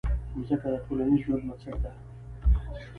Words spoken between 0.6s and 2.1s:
د ټولنیز ژوند بنسټ ده.